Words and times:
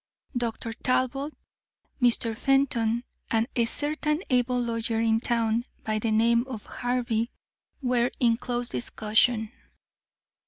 Dr. 0.35 0.73
Talbot, 0.73 1.31
Mr. 2.01 2.35
Fenton, 2.35 3.03
and 3.29 3.45
a 3.55 3.65
certain 3.65 4.23
able 4.31 4.57
lawyer 4.59 4.99
in 4.99 5.19
town 5.19 5.63
by 5.83 5.99
the 5.99 6.09
name 6.09 6.43
of 6.47 6.65
Harvey, 6.65 7.29
were 7.83 8.09
in 8.19 8.37
close 8.37 8.69
discussion. 8.69 9.51